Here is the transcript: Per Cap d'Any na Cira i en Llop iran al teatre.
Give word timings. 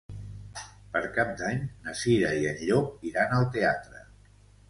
Per 0.93 1.01
Cap 1.17 1.33
d'Any 1.41 1.59
na 1.89 1.93
Cira 1.99 2.33
i 2.45 2.49
en 2.53 2.57
Llop 2.69 3.05
iran 3.11 3.35
al 3.41 3.45
teatre. 3.59 4.03